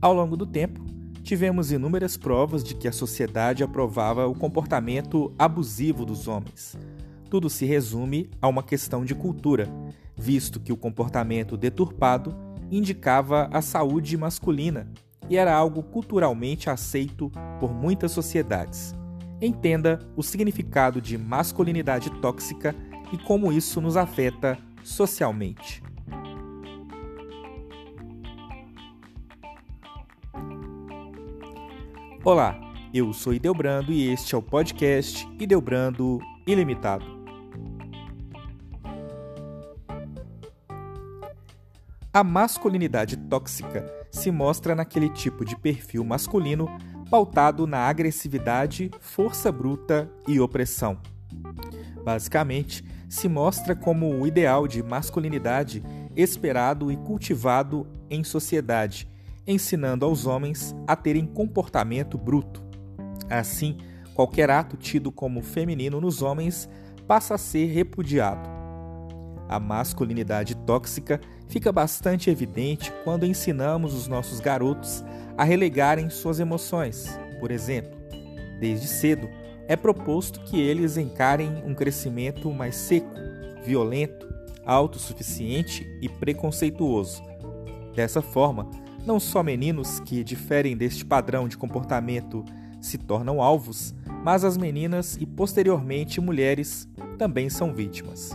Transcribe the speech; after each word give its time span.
Ao 0.00 0.14
longo 0.14 0.36
do 0.36 0.46
tempo, 0.46 0.80
tivemos 1.24 1.72
inúmeras 1.72 2.16
provas 2.16 2.62
de 2.62 2.72
que 2.72 2.86
a 2.86 2.92
sociedade 2.92 3.64
aprovava 3.64 4.28
o 4.28 4.34
comportamento 4.34 5.34
abusivo 5.36 6.06
dos 6.06 6.28
homens. 6.28 6.78
Tudo 7.28 7.50
se 7.50 7.66
resume 7.66 8.30
a 8.40 8.46
uma 8.46 8.62
questão 8.62 9.04
de 9.04 9.12
cultura, 9.12 9.68
visto 10.16 10.60
que 10.60 10.72
o 10.72 10.76
comportamento 10.76 11.56
deturpado 11.56 12.32
indicava 12.70 13.50
a 13.52 13.60
saúde 13.60 14.16
masculina 14.16 14.88
e 15.28 15.36
era 15.36 15.52
algo 15.52 15.82
culturalmente 15.82 16.70
aceito 16.70 17.32
por 17.58 17.74
muitas 17.74 18.12
sociedades. 18.12 18.94
Entenda 19.42 19.98
o 20.16 20.22
significado 20.22 21.00
de 21.00 21.18
masculinidade 21.18 22.08
tóxica 22.20 22.72
e 23.12 23.18
como 23.18 23.52
isso 23.52 23.80
nos 23.80 23.96
afeta 23.96 24.56
socialmente. 24.84 25.82
Olá, 32.30 32.60
eu 32.92 33.10
sou 33.14 33.32
Ideobrando 33.32 33.90
e 33.90 34.12
este 34.12 34.34
é 34.34 34.38
o 34.38 34.42
podcast 34.42 35.26
Ideobrando 35.40 36.18
Ilimitado. 36.46 37.06
A 42.12 42.22
masculinidade 42.22 43.16
tóxica 43.16 43.90
se 44.10 44.30
mostra 44.30 44.74
naquele 44.74 45.08
tipo 45.08 45.42
de 45.42 45.56
perfil 45.56 46.04
masculino 46.04 46.68
pautado 47.10 47.66
na 47.66 47.78
agressividade, 47.78 48.90
força 49.00 49.50
bruta 49.50 50.06
e 50.26 50.38
opressão. 50.38 51.00
Basicamente, 52.04 52.84
se 53.08 53.26
mostra 53.26 53.74
como 53.74 54.06
o 54.06 54.26
ideal 54.26 54.68
de 54.68 54.82
masculinidade 54.82 55.82
esperado 56.14 56.92
e 56.92 56.96
cultivado 56.98 57.86
em 58.10 58.22
sociedade, 58.22 59.08
ensinando 59.48 60.04
aos 60.04 60.26
homens 60.26 60.76
a 60.86 60.94
terem 60.94 61.26
comportamento 61.26 62.18
bruto. 62.18 62.62
Assim, 63.30 63.78
qualquer 64.14 64.50
ato 64.50 64.76
tido 64.76 65.10
como 65.10 65.42
feminino 65.42 66.00
nos 66.00 66.20
homens 66.20 66.68
passa 67.06 67.34
a 67.34 67.38
ser 67.38 67.66
repudiado. 67.72 68.48
A 69.48 69.58
masculinidade 69.58 70.54
tóxica 70.54 71.18
fica 71.48 71.72
bastante 71.72 72.28
evidente 72.28 72.92
quando 73.02 73.24
ensinamos 73.24 73.94
os 73.94 74.06
nossos 74.06 74.38
garotos 74.38 75.02
a 75.38 75.44
relegarem 75.44 76.10
suas 76.10 76.38
emoções. 76.38 77.18
Por 77.40 77.50
exemplo, 77.50 77.98
desde 78.60 78.86
cedo 78.86 79.30
é 79.66 79.74
proposto 79.76 80.40
que 80.40 80.60
eles 80.60 80.98
encarem 80.98 81.62
um 81.64 81.74
crescimento 81.74 82.52
mais 82.52 82.76
seco, 82.76 83.14
violento, 83.64 84.28
autossuficiente 84.66 85.86
e 86.02 86.08
preconceituoso. 86.10 87.22
Dessa 87.94 88.20
forma, 88.20 88.68
não 89.08 89.18
só 89.18 89.42
meninos 89.42 90.00
que 90.00 90.22
diferem 90.22 90.76
deste 90.76 91.02
padrão 91.02 91.48
de 91.48 91.56
comportamento 91.56 92.44
se 92.78 92.98
tornam 92.98 93.40
alvos, 93.40 93.94
mas 94.22 94.44
as 94.44 94.58
meninas 94.58 95.16
e 95.18 95.24
posteriormente 95.24 96.20
mulheres 96.20 96.86
também 97.16 97.48
são 97.48 97.74
vítimas. 97.74 98.32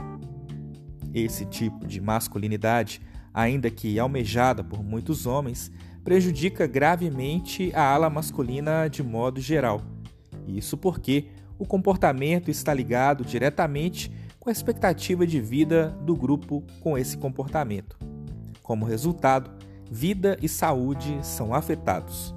Esse 1.13 1.45
tipo 1.45 1.85
de 1.85 2.01
masculinidade, 2.01 2.99
ainda 3.31 3.69
que 3.69 3.99
almejada 3.99 4.63
por 4.63 4.83
muitos 4.83 5.27
homens, 5.27 5.71
prejudica 6.03 6.65
gravemente 6.65 7.71
a 7.75 7.93
ala 7.93 8.09
masculina 8.09 8.87
de 8.87 9.03
modo 9.03 9.39
geral. 9.39 9.79
Isso 10.47 10.75
porque 10.75 11.27
o 11.59 11.67
comportamento 11.67 12.49
está 12.49 12.73
ligado 12.73 13.23
diretamente 13.23 14.11
com 14.39 14.49
a 14.49 14.51
expectativa 14.51 15.27
de 15.27 15.39
vida 15.39 15.95
do 16.01 16.15
grupo 16.15 16.63
com 16.81 16.97
esse 16.97 17.15
comportamento. 17.15 17.95
Como 18.63 18.85
resultado, 18.85 19.51
vida 19.93 20.35
e 20.41 20.49
saúde 20.49 21.19
são 21.21 21.53
afetados. 21.53 22.33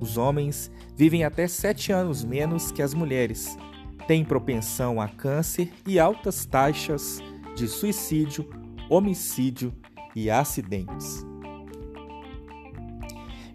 Os 0.00 0.16
homens 0.16 0.70
vivem 0.96 1.22
até 1.22 1.46
sete 1.46 1.92
anos 1.92 2.24
menos 2.24 2.72
que 2.72 2.80
as 2.80 2.94
mulheres, 2.94 3.58
têm 4.06 4.24
propensão 4.24 4.98
a 4.98 5.06
câncer 5.06 5.70
e 5.86 5.98
altas 5.98 6.46
taxas 6.46 7.22
de 7.54 7.68
suicídio, 7.68 8.48
homicídio 8.88 9.70
e 10.16 10.30
acidentes. 10.30 11.26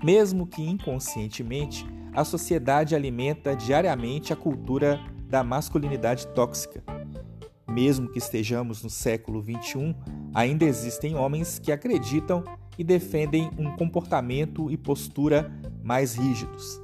Mesmo 0.04 0.46
que 0.46 0.62
inconscientemente, 0.62 1.88
a 2.14 2.24
sociedade 2.24 2.94
alimenta 2.94 3.56
diariamente 3.56 4.32
a 4.32 4.36
cultura 4.36 5.00
da 5.28 5.44
masculinidade 5.44 6.28
tóxica. 6.28 6.84
Mesmo 7.68 8.12
que 8.12 8.20
estejamos 8.20 8.84
no 8.84 8.92
século 8.92 9.42
XXI, 9.42 9.96
ainda 10.36 10.66
existem 10.66 11.16
homens 11.16 11.58
que 11.58 11.72
acreditam 11.72 12.44
e 12.78 12.84
defendem 12.84 13.50
um 13.58 13.76
comportamento 13.76 14.70
e 14.72 14.78
postura 14.78 15.52
mais 15.84 16.16
rígidos. 16.16 16.82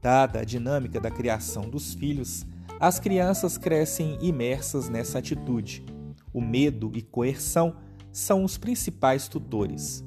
Dada 0.00 0.40
a 0.40 0.44
dinâmica 0.44 1.00
da 1.00 1.10
criação 1.10 1.68
dos 1.68 1.94
filhos, 1.94 2.46
as 2.78 3.00
crianças 3.00 3.58
crescem 3.58 4.18
imersas 4.20 4.88
nessa 4.88 5.18
atitude 5.18 5.84
o 6.36 6.40
medo 6.42 6.92
e 6.94 7.00
coerção 7.00 7.76
são 8.12 8.44
os 8.44 8.58
principais 8.58 9.26
tutores. 9.26 10.04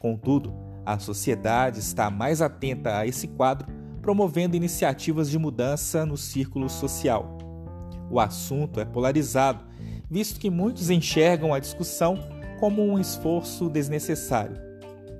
Contudo, 0.00 0.52
a 0.84 0.98
sociedade 0.98 1.78
está 1.78 2.10
mais 2.10 2.42
atenta 2.42 2.98
a 2.98 3.06
esse 3.06 3.28
quadro, 3.28 3.72
promovendo 4.02 4.56
iniciativas 4.56 5.30
de 5.30 5.38
mudança 5.38 6.04
no 6.04 6.16
círculo 6.16 6.68
social. 6.68 7.38
O 8.10 8.18
assunto 8.18 8.80
é 8.80 8.84
polarizado, 8.84 9.64
visto 10.10 10.40
que 10.40 10.50
muitos 10.50 10.90
enxergam 10.90 11.54
a 11.54 11.60
discussão 11.60 12.18
como 12.64 12.82
um 12.82 12.98
esforço 12.98 13.68
desnecessário. 13.68 14.56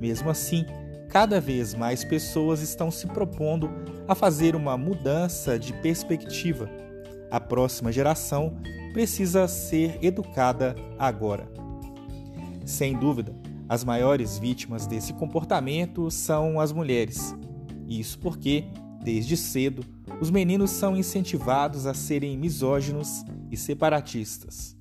Mesmo 0.00 0.30
assim, 0.30 0.64
cada 1.10 1.42
vez 1.42 1.74
mais 1.74 2.02
pessoas 2.02 2.62
estão 2.62 2.90
se 2.90 3.06
propondo 3.06 3.70
a 4.08 4.14
fazer 4.14 4.56
uma 4.56 4.78
mudança 4.78 5.58
de 5.58 5.74
perspectiva. 5.74 6.70
A 7.30 7.38
próxima 7.38 7.92
geração 7.92 8.56
precisa 8.94 9.46
ser 9.46 9.98
educada 10.00 10.74
agora. 10.98 11.46
Sem 12.64 12.96
dúvida, 12.96 13.36
as 13.68 13.84
maiores 13.84 14.38
vítimas 14.38 14.86
desse 14.86 15.12
comportamento 15.12 16.10
são 16.10 16.58
as 16.58 16.72
mulheres. 16.72 17.36
Isso 17.86 18.18
porque, 18.20 18.64
desde 19.02 19.36
cedo, 19.36 19.84
os 20.18 20.30
meninos 20.30 20.70
são 20.70 20.96
incentivados 20.96 21.84
a 21.84 21.92
serem 21.92 22.38
misóginos 22.38 23.22
e 23.50 23.56
separatistas. 23.58 24.74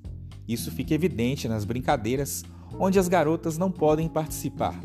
Isso 0.48 0.72
fica 0.72 0.94
evidente 0.94 1.46
nas 1.50 1.66
brincadeiras 1.66 2.42
onde 2.80 3.00
as 3.00 3.08
garotas 3.08 3.58
não 3.58 3.72
podem 3.72 4.08
participar, 4.08 4.80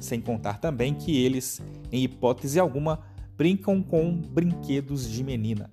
sem 0.00 0.20
contar 0.20 0.58
também 0.58 0.94
que 0.94 1.16
eles, 1.16 1.60
em 1.92 2.02
hipótese 2.02 2.58
alguma, 2.58 3.00
brincam 3.36 3.82
com 3.82 4.16
brinquedos 4.16 5.10
de 5.10 5.22
menina 5.22 5.70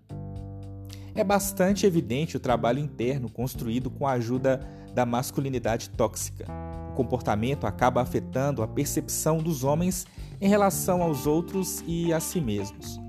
é 1.16 1.24
bastante 1.24 1.86
evidente 1.86 2.38
o 2.38 2.40
trabalho 2.40 2.80
interno 2.80 3.30
construído 3.30 3.90
com 3.90 4.08
a 4.08 4.14
ajuda 4.14 4.60
da 4.94 5.06
masculinidade 5.06 5.90
tóxica. 5.90 6.46
O 6.92 6.96
comportamento 6.96 7.66
acaba 7.66 8.02
afetando 8.02 8.62
a 8.62 8.68
percepção 8.68 9.38
dos 9.38 9.64
homens 9.64 10.06
em 10.42 10.48
relação 10.48 11.02
aos 11.02 11.26
outros 11.28 11.84
e 11.88 12.12
a 12.12 12.20
si 12.20 12.42
mesmos. 12.42 13.00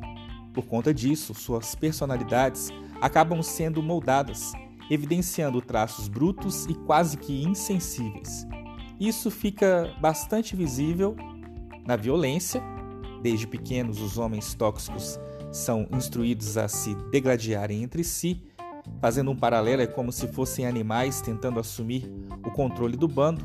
Por 0.53 0.67
conta 0.67 0.93
disso, 0.93 1.35
suas 1.35 1.75
personalidades 1.75 2.71
acabam 3.01 3.43
sendo 3.43 3.83
moldadas, 3.83 4.53
evidenciando 4.91 5.61
traços 5.61 6.09
brutos 6.09 6.67
e 6.67 6.75
quase 6.75 7.17
que 7.17 7.43
insensíveis. 7.43 8.47
Isso 8.99 9.31
fica 9.31 9.93
bastante 10.01 10.55
visível 10.55 11.17
na 11.87 11.97
violência. 11.97 12.63
Desde 13.23 13.47
pequenos, 13.47 14.01
os 14.01 14.19
homens 14.19 14.55
tóxicos 14.55 15.19
são 15.51 15.89
instruídos 15.93 16.57
a 16.57 16.69
se 16.69 16.95
degladiarem 17.11 17.83
entre 17.83 18.05
si. 18.05 18.43
Fazendo 19.01 19.31
um 19.31 19.37
paralelo, 19.37 19.83
é 19.83 19.87
como 19.87 20.13
se 20.13 20.29
fossem 20.29 20.67
animais 20.67 21.21
tentando 21.21 21.59
assumir 21.59 22.11
o 22.47 22.51
controle 22.51 22.97
do 22.97 23.09
bando. 23.09 23.45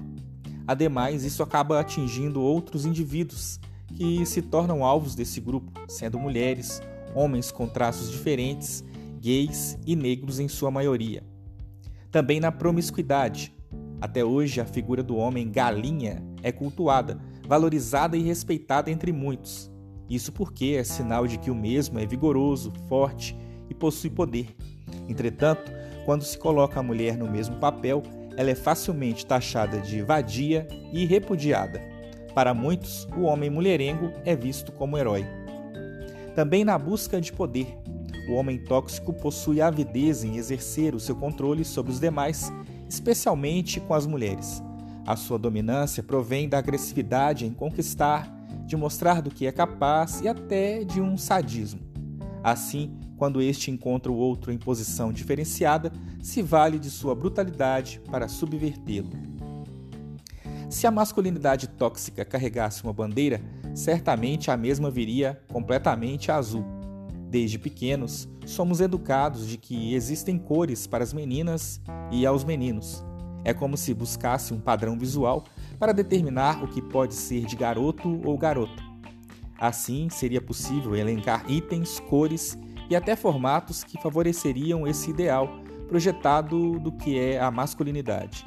Ademais, 0.67 1.23
isso 1.23 1.41
acaba 1.41 1.79
atingindo 1.79 2.41
outros 2.41 2.85
indivíduos 2.85 3.59
que 3.95 4.25
se 4.25 4.41
tornam 4.41 4.83
alvos 4.83 5.15
desse 5.15 5.39
grupo, 5.39 5.71
sendo 5.87 6.19
mulheres, 6.19 6.81
homens 7.15 7.51
com 7.51 7.67
traços 7.67 8.11
diferentes, 8.11 8.83
gays 9.19 9.77
e 9.85 9.95
negros 9.95 10.39
em 10.39 10.47
sua 10.47 10.71
maioria. 10.71 11.23
Também 12.11 12.39
na 12.39 12.51
promiscuidade. 12.51 13.53
Até 14.01 14.23
hoje, 14.23 14.61
a 14.61 14.65
figura 14.65 15.03
do 15.03 15.17
homem 15.17 15.51
galinha 15.51 16.23
é 16.41 16.51
cultuada, 16.51 17.19
valorizada 17.47 18.15
e 18.15 18.21
respeitada 18.21 18.89
entre 18.89 19.11
muitos. 19.11 19.69
Isso 20.09 20.31
porque 20.31 20.75
é 20.77 20.83
sinal 20.83 21.27
de 21.27 21.37
que 21.37 21.51
o 21.51 21.55
mesmo 21.55 21.99
é 21.99 22.05
vigoroso, 22.05 22.71
forte 22.87 23.37
e 23.69 23.73
possui 23.73 24.09
poder. 24.09 24.55
Entretanto, 25.07 25.71
quando 26.05 26.23
se 26.23 26.37
coloca 26.37 26.79
a 26.79 26.83
mulher 26.83 27.17
no 27.17 27.29
mesmo 27.29 27.57
papel, 27.57 28.01
ela 28.35 28.49
é 28.49 28.55
facilmente 28.55 29.25
taxada 29.25 29.79
de 29.79 30.01
vadia 30.01 30.67
e 30.93 31.05
repudiada. 31.05 31.81
Para 32.33 32.53
muitos, 32.53 33.07
o 33.17 33.23
homem 33.23 33.49
mulherengo 33.49 34.11
é 34.23 34.35
visto 34.35 34.71
como 34.71 34.97
herói. 34.97 35.25
Também 36.35 36.63
na 36.63 36.77
busca 36.77 37.19
de 37.19 37.33
poder, 37.33 37.77
o 38.29 38.33
homem 38.33 38.59
tóxico 38.59 39.11
possui 39.11 39.59
avidez 39.59 40.23
em 40.23 40.37
exercer 40.37 40.93
o 40.93 40.99
seu 40.99 41.15
controle 41.15 41.65
sobre 41.65 41.91
os 41.91 41.99
demais, 41.99 42.53
especialmente 42.87 43.79
com 43.79 43.95
as 43.95 44.05
mulheres. 44.05 44.61
A 45.05 45.15
sua 45.15 45.39
dominância 45.39 46.03
provém 46.03 46.47
da 46.47 46.59
agressividade 46.59 47.43
em 47.43 47.51
conquistar, 47.51 48.31
de 48.67 48.77
mostrar 48.77 49.23
do 49.23 49.31
que 49.31 49.47
é 49.47 49.51
capaz 49.51 50.21
e 50.21 50.27
até 50.27 50.83
de 50.83 51.01
um 51.01 51.17
sadismo. 51.17 51.79
Assim, 52.43 52.95
quando 53.17 53.41
este 53.41 53.71
encontra 53.71 54.11
o 54.11 54.15
outro 54.15 54.51
em 54.51 54.57
posição 54.59 55.11
diferenciada, 55.11 55.91
se 56.21 56.43
vale 56.43 56.77
de 56.77 56.91
sua 56.91 57.15
brutalidade 57.15 57.99
para 58.11 58.27
subvertê-lo. 58.27 59.09
Se 60.69 60.85
a 60.85 60.91
masculinidade 60.91 61.67
tóxica 61.67 62.23
carregasse 62.23 62.83
uma 62.83 62.93
bandeira, 62.93 63.41
certamente 63.73 64.51
a 64.51 64.55
mesma 64.55 64.91
viria 64.91 65.41
completamente 65.51 66.31
azul. 66.31 66.78
Desde 67.29 67.59
pequenos, 67.59 68.27
somos 68.43 68.81
educados 68.81 69.47
de 69.47 69.55
que 69.55 69.93
existem 69.93 70.39
cores 70.39 70.87
para 70.87 71.03
as 71.03 71.13
meninas 71.13 71.79
e 72.11 72.25
aos 72.25 72.43
meninos. 72.43 73.05
É 73.45 73.53
como 73.53 73.77
se 73.77 73.93
buscasse 73.93 74.51
um 74.51 74.59
padrão 74.59 74.97
visual 74.97 75.43
para 75.77 75.93
determinar 75.93 76.63
o 76.63 76.67
que 76.67 76.81
pode 76.81 77.13
ser 77.13 77.45
de 77.45 77.55
garoto 77.55 78.19
ou 78.25 78.35
garota. 78.35 78.83
Assim, 79.59 80.09
seria 80.09 80.41
possível 80.41 80.95
elencar 80.95 81.45
itens, 81.47 81.99
cores 81.99 82.57
e 82.89 82.95
até 82.95 83.15
formatos 83.15 83.83
que 83.83 84.01
favoreceriam 84.01 84.87
esse 84.87 85.11
ideal 85.11 85.59
projetado 85.87 86.79
do 86.79 86.91
que 86.91 87.19
é 87.19 87.39
a 87.39 87.51
masculinidade. 87.51 88.43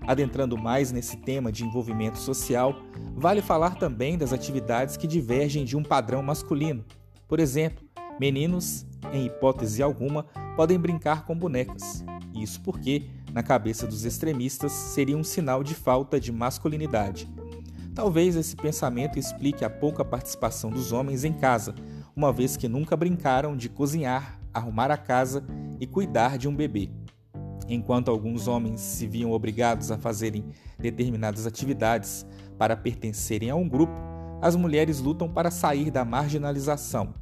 Adentrando 0.00 0.56
mais 0.58 0.90
nesse 0.90 1.16
tema 1.18 1.52
de 1.52 1.64
envolvimento 1.64 2.18
social, 2.18 2.74
vale 3.14 3.42
falar 3.42 3.76
também 3.76 4.18
das 4.18 4.32
atividades 4.32 4.96
que 4.96 5.06
divergem 5.06 5.64
de 5.64 5.76
um 5.76 5.82
padrão 5.84 6.22
masculino. 6.22 6.84
Por 7.28 7.40
exemplo, 7.40 7.87
meninos, 8.18 8.86
em 9.12 9.26
hipótese 9.26 9.82
alguma, 9.82 10.24
podem 10.56 10.78
brincar 10.78 11.24
com 11.24 11.36
bonecas. 11.36 12.04
Isso 12.34 12.60
porque, 12.60 13.08
na 13.32 13.42
cabeça 13.42 13.86
dos 13.86 14.04
extremistas, 14.04 14.72
seria 14.72 15.16
um 15.16 15.24
sinal 15.24 15.62
de 15.62 15.74
falta 15.74 16.20
de 16.20 16.32
masculinidade. 16.32 17.28
Talvez 17.94 18.36
esse 18.36 18.54
pensamento 18.54 19.18
explique 19.18 19.64
a 19.64 19.70
pouca 19.70 20.04
participação 20.04 20.70
dos 20.70 20.92
homens 20.92 21.24
em 21.24 21.32
casa, 21.32 21.74
uma 22.14 22.32
vez 22.32 22.56
que 22.56 22.68
nunca 22.68 22.96
brincaram 22.96 23.56
de 23.56 23.68
cozinhar, 23.68 24.38
arrumar 24.54 24.90
a 24.90 24.96
casa 24.96 25.44
e 25.80 25.86
cuidar 25.86 26.38
de 26.38 26.48
um 26.48 26.54
bebê. 26.54 26.90
Enquanto 27.68 28.10
alguns 28.10 28.48
homens 28.48 28.80
se 28.80 29.06
viam 29.06 29.32
obrigados 29.32 29.90
a 29.90 29.98
fazerem 29.98 30.44
determinadas 30.78 31.46
atividades 31.46 32.24
para 32.56 32.76
pertencerem 32.76 33.50
a 33.50 33.56
um 33.56 33.68
grupo, 33.68 33.92
as 34.40 34.54
mulheres 34.54 35.00
lutam 35.00 35.28
para 35.28 35.50
sair 35.50 35.90
da 35.90 36.04
marginalização. 36.04 37.12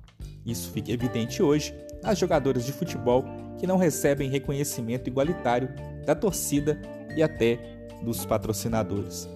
Isso 0.46 0.70
fica 0.70 0.92
evidente 0.92 1.42
hoje 1.42 1.74
nas 2.02 2.16
jogadoras 2.16 2.64
de 2.64 2.72
futebol 2.72 3.24
que 3.58 3.66
não 3.66 3.76
recebem 3.76 4.30
reconhecimento 4.30 5.08
igualitário 5.08 5.68
da 6.06 6.14
torcida 6.14 6.80
e 7.16 7.22
até 7.22 7.58
dos 8.02 8.24
patrocinadores. 8.24 9.28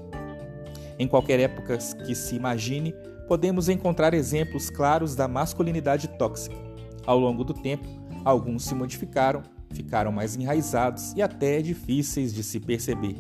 Em 0.99 1.09
qualquer 1.09 1.41
época 1.41 1.79
que 2.07 2.15
se 2.15 2.37
imagine, 2.37 2.95
podemos 3.27 3.69
encontrar 3.69 4.15
exemplos 4.15 4.71
claros 4.71 5.17
da 5.17 5.27
masculinidade 5.27 6.07
tóxica. 6.09 6.57
Ao 7.05 7.19
longo 7.19 7.43
do 7.43 7.55
tempo, 7.55 7.89
alguns 8.25 8.65
se 8.65 8.75
modificaram 8.75 9.43
ficaram 9.73 10.11
mais 10.11 10.35
enraizados 10.35 11.13
e 11.15 11.23
até 11.23 11.63
difíceis 11.63 12.35
de 12.35 12.43
se 12.43 12.59
perceber. 12.59 13.17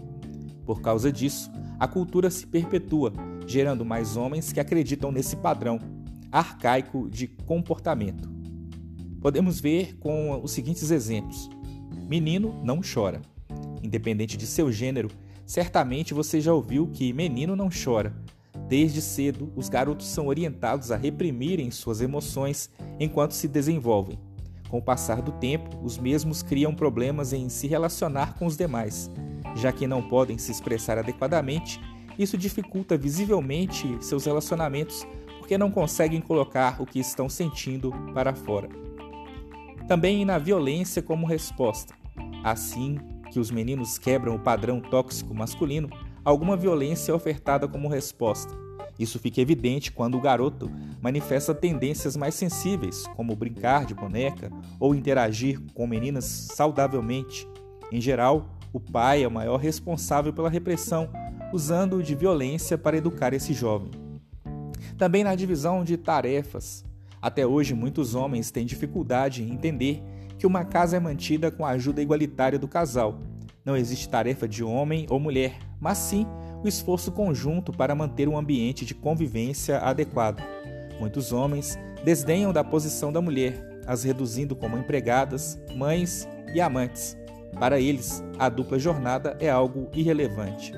Por 0.66 0.81
causa 0.81 1.10
disso, 1.12 1.50
a 1.78 1.86
cultura 1.86 2.28
se 2.28 2.46
perpetua, 2.46 3.12
gerando 3.46 3.84
mais 3.84 4.16
homens 4.16 4.52
que 4.52 4.60
acreditam 4.60 5.12
nesse 5.12 5.36
padrão 5.36 5.78
arcaico 6.31 7.09
de 7.09 7.27
comportamento. 7.27 8.29
Podemos 9.21 9.61
ver 9.61 9.97
com 9.99 10.41
os 10.43 10.53
seguintes 10.53 10.91
exemplos: 10.91 11.49
menino 12.09 12.61
não 12.65 12.81
chora. 12.82 13.21
Independente 13.82 14.37
de 14.37 14.47
seu 14.47 14.71
gênero, 14.71 15.09
certamente 15.44 16.15
você 16.15 16.41
já 16.41 16.53
ouviu 16.53 16.87
que 16.88 17.12
menino 17.12 17.56
não 17.56 17.69
chora. 17.69 18.15
Desde 18.69 19.03
cedo, 19.03 19.53
os 19.56 19.69
garotos 19.69 20.06
são 20.06 20.29
orientados 20.29 20.93
a 20.93 20.97
reprimirem 20.97 21.71
suas 21.71 22.00
emoções 22.00 22.71
enquanto 23.00 23.32
se 23.32 23.49
desenvolvem. 23.49 24.19
Com 24.69 24.79
o 24.79 24.82
passar 24.82 25.21
do 25.21 25.32
tempo, 25.32 25.77
os 25.82 25.99
mesmos 25.99 26.43
criam 26.43 26.73
problemas 26.73 27.32
em 27.32 27.49
se 27.49 27.67
relacionar 27.67 28.35
com 28.35 28.47
os 28.47 28.56
demais, 28.56 29.11
já 29.56 29.73
que 29.73 29.88
não 29.88 30.00
podem 30.00 30.38
se 30.38 30.53
expressar 30.53 30.97
adequadamente, 30.97 31.81
isso 32.17 32.38
dificulta 32.38 32.97
visivelmente 32.97 33.97
seus 34.00 34.27
relacionamentos 34.27 35.05
porque 35.50 35.58
não 35.58 35.69
conseguem 35.69 36.20
colocar 36.20 36.81
o 36.81 36.87
que 36.87 37.00
estão 37.00 37.29
sentindo 37.29 37.93
para 38.14 38.32
fora. 38.32 38.69
Também 39.88 40.25
na 40.25 40.38
violência 40.38 41.02
como 41.02 41.26
resposta. 41.26 41.93
Assim 42.44 43.00
que 43.32 43.41
os 43.41 43.50
meninos 43.50 43.99
quebram 43.99 44.37
o 44.37 44.38
padrão 44.38 44.81
tóxico 44.81 45.35
masculino, 45.35 45.91
alguma 46.25 46.56
violência 46.56 47.11
é 47.11 47.14
ofertada 47.17 47.67
como 47.67 47.88
resposta. 47.88 48.55
Isso 48.97 49.19
fica 49.19 49.41
evidente 49.41 49.91
quando 49.91 50.17
o 50.17 50.20
garoto 50.20 50.70
manifesta 51.02 51.53
tendências 51.53 52.17
mais 52.17 52.37
sensíveis, 52.37 53.08
como 53.17 53.35
brincar 53.35 53.85
de 53.85 53.93
boneca 53.93 54.53
ou 54.79 54.94
interagir 54.94 55.61
com 55.75 55.85
meninas 55.85 56.26
saudavelmente. 56.26 57.44
Em 57.91 58.00
geral, 58.00 58.46
o 58.73 58.79
pai 58.79 59.25
é 59.25 59.26
o 59.26 59.32
maior 59.32 59.56
responsável 59.56 60.32
pela 60.32 60.49
repressão, 60.49 61.11
usando 61.53 62.00
de 62.05 62.14
violência 62.14 62.79
para 62.79 62.96
educar 62.96 63.35
esse 63.35 63.53
jovem. 63.53 64.09
Também 65.00 65.25
na 65.25 65.35
divisão 65.35 65.82
de 65.82 65.97
tarefas. 65.97 66.85
Até 67.23 67.47
hoje, 67.47 67.73
muitos 67.73 68.14
homens 68.14 68.50
têm 68.50 68.67
dificuldade 68.67 69.43
em 69.43 69.50
entender 69.50 70.02
que 70.38 70.47
uma 70.47 70.62
casa 70.62 70.99
é 70.99 71.00
mantida 71.00 71.50
com 71.50 71.64
a 71.64 71.70
ajuda 71.70 72.02
igualitária 72.02 72.58
do 72.58 72.69
casal. 72.69 73.19
Não 73.64 73.75
existe 73.75 74.11
tarefa 74.11 74.47
de 74.47 74.62
homem 74.62 75.06
ou 75.08 75.19
mulher, 75.19 75.58
mas 75.81 75.97
sim 75.97 76.26
o 76.62 76.69
esforço 76.69 77.11
conjunto 77.12 77.73
para 77.73 77.94
manter 77.94 78.29
um 78.29 78.37
ambiente 78.37 78.85
de 78.85 78.94
convivência 78.94 79.79
adequado. 79.79 80.43
Muitos 81.00 81.32
homens 81.32 81.79
desdenham 82.05 82.53
da 82.53 82.62
posição 82.62 83.11
da 83.11 83.23
mulher, 83.23 83.81
as 83.87 84.05
reduzindo 84.05 84.55
como 84.55 84.76
empregadas, 84.76 85.58
mães 85.75 86.29
e 86.55 86.61
amantes. 86.61 87.17
Para 87.58 87.81
eles, 87.81 88.23
a 88.38 88.50
dupla 88.50 88.79
jornada 88.79 89.35
é 89.41 89.49
algo 89.49 89.88
irrelevante. 89.94 90.75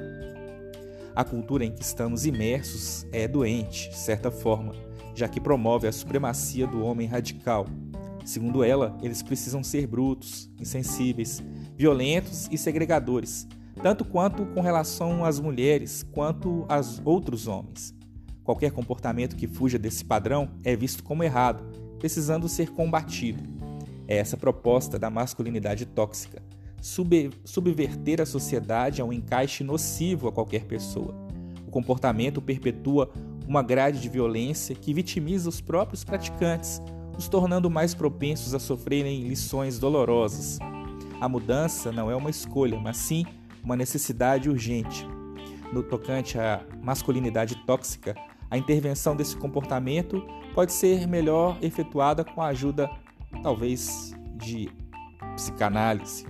A 1.15 1.25
cultura 1.25 1.63
em 1.63 1.71
que 1.71 1.83
estamos 1.83 2.25
imersos 2.25 3.07
é 3.13 3.29
doente, 3.29 3.91
de 3.91 3.97
certa 3.97 4.31
forma, 4.31 4.75
já 5.15 5.29
que 5.29 5.41
promove 5.41 5.87
a 5.87 5.93
supremacia 5.93 6.67
do 6.67 6.83
homem 6.83 7.07
radical. 7.07 7.67
Segundo 8.25 8.65
ela, 8.65 8.97
eles 9.03 9.23
precisam 9.23 9.63
ser 9.63 9.87
brutos, 9.87 10.51
insensíveis, 10.59 11.43
violentos 11.77 12.49
e 12.51 12.57
segregadores, 12.57 13.47
tanto 13.83 14.07
quanto 14.07 14.47
com 14.47 14.63
relação 14.63 15.23
às 15.23 15.39
mulheres 15.39 16.03
quanto 16.13 16.65
aos 16.67 17.03
outros 17.05 17.47
homens. 17.47 17.95
Qualquer 18.43 18.73
comportamento 18.73 19.37
que 19.37 19.47
fuja 19.47 19.79
desse 19.79 20.05
padrão 20.05 20.49
é 20.65 20.75
visto 20.75 21.05
como 21.05 21.23
errado, 21.23 21.63
precisando 21.99 22.49
ser 22.49 22.71
combatido. 22.71 23.43
É 24.09 24.17
essa 24.17 24.37
proposta 24.37 24.99
da 24.99 25.11
masculinidade 25.11 25.85
tóxica, 25.85 26.43
subverter 26.83 28.21
a 28.21 28.27
sociedade 28.27 29.01
a 29.01 29.05
um 29.05 29.13
encaixe 29.13 29.63
nocivo 29.63 30.29
a 30.29 30.33
qualquer 30.33 30.65
pessoa. 30.65 31.15
O 31.67 31.71
comportamento 31.71 32.43
perpetua 32.43 33.11
uma 33.47 33.63
grade 33.63 34.01
de 34.01 34.09
violência 34.09 34.75
que 34.75 34.93
vitimiza 34.93 35.49
os 35.49 35.61
próprios 35.61 36.05
praticantes, 36.05 36.83
os 37.17 37.29
tornando 37.29 37.71
mais 37.71 37.95
propensos 37.95 38.55
a 38.55 38.59
sofrerem 38.59 39.23
lições 39.23 39.79
dolorosas. 39.79 40.59
A 41.21 41.29
mudança 41.29 41.93
não 41.93 42.11
é 42.11 42.17
uma 42.17 42.31
escolha, 42.31 42.79
mas 42.79 42.97
sim 42.97 43.25
uma 43.63 43.77
necessidade 43.77 44.51
urgente. 44.51 45.07
No 45.73 45.83
tocante 45.83 46.39
à 46.39 46.61
masculinidade 46.83 47.55
tóxica, 47.65 48.15
a 48.51 48.59
intervenção 48.59 49.17
desse 49.17 49.37
comportamento 49.37 50.23
pode 50.55 50.73
ser 50.73 51.07
melhor 51.07 51.57
efetuada 51.63 52.25
com 52.25 52.43
a 52.43 52.49
ajuda, 52.49 52.91
talvez, 53.43 54.13
de 54.37 54.69
psicanálise. 55.35 56.27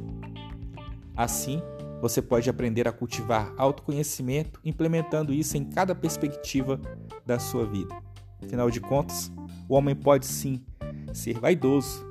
Assim, 1.16 1.60
você 2.00 2.20
pode 2.20 2.48
aprender 2.48 2.88
a 2.88 2.92
cultivar 2.92 3.52
autoconhecimento 3.56 4.60
implementando 4.64 5.32
isso 5.32 5.56
em 5.56 5.64
cada 5.64 5.94
perspectiva 5.94 6.80
da 7.24 7.38
sua 7.38 7.64
vida. 7.66 7.94
Afinal 8.42 8.70
de 8.70 8.80
contas, 8.80 9.30
o 9.68 9.74
homem 9.74 9.94
pode 9.94 10.26
sim 10.26 10.64
ser 11.12 11.38
vaidoso, 11.38 12.04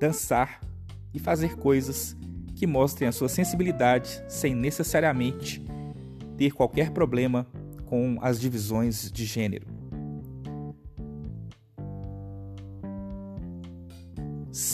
dançar 0.00 0.60
e 1.12 1.18
fazer 1.18 1.56
coisas 1.56 2.16
que 2.54 2.66
mostrem 2.66 3.08
a 3.08 3.12
sua 3.12 3.28
sensibilidade 3.28 4.24
sem 4.28 4.54
necessariamente 4.54 5.62
ter 6.36 6.52
qualquer 6.52 6.90
problema 6.90 7.46
com 7.84 8.18
as 8.22 8.40
divisões 8.40 9.10
de 9.10 9.24
gênero. 9.24 9.73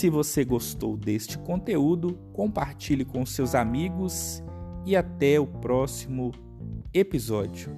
Se 0.00 0.08
você 0.08 0.46
gostou 0.46 0.96
deste 0.96 1.36
conteúdo, 1.36 2.14
compartilhe 2.32 3.04
com 3.04 3.26
seus 3.26 3.54
amigos 3.54 4.42
e 4.86 4.96
até 4.96 5.38
o 5.38 5.46
próximo 5.46 6.32
episódio. 6.94 7.68